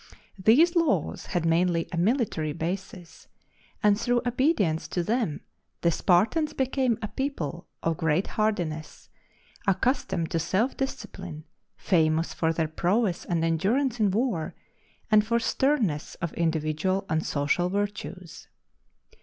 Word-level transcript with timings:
These 0.39 0.75
laws 0.75 1.27
had 1.27 1.45
mainly 1.45 1.87
a 1.91 1.97
military 1.99 2.53
basis, 2.53 3.27
and 3.83 3.99
through 4.01 4.23
obedience 4.25 4.87
to 4.87 5.03
them 5.03 5.41
the 5.81 5.91
Spartans 5.91 6.53
became 6.53 6.97
a 7.03 7.07
people 7.07 7.67
of 7.83 7.97
great 7.97 8.25
hardiness, 8.25 9.09
accustomed 9.67 10.31
to 10.31 10.39
self 10.39 10.75
discipline, 10.75 11.43
famous 11.77 12.33
for 12.33 12.51
their 12.51 12.67
prowess 12.67 13.25
and 13.25 13.45
endurance 13.45 13.99
in 13.99 14.09
war, 14.09 14.55
and 15.11 15.23
for 15.23 15.39
sternness 15.39 16.15
of 16.15 16.33
individual 16.33 17.05
and 17.07 17.23
social 17.23 17.69
virtues. 17.69 18.47